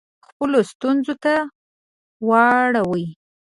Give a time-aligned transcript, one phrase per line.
[0.27, 1.33] خپلو ستونزو ته
[2.27, 3.05] واړوي.